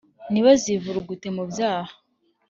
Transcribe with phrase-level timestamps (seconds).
[0.31, 1.91] ntibazivurugute mu byaha.